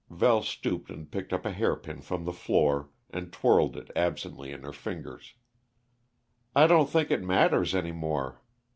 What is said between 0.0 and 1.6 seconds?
Val stooped and picked up a